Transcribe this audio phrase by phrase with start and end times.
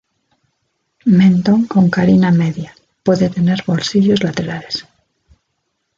[1.17, 4.87] Mentón con carina media, puede tener bolsillos laterales.